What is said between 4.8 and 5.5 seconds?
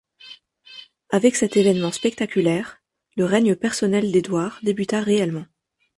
réellement.